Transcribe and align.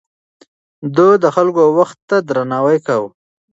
ده 0.95 1.07
د 1.23 1.25
خلکو 1.35 1.63
وخت 1.77 1.97
ته 2.09 2.17
درناوی 2.27 2.77
کاوه. 2.87 3.09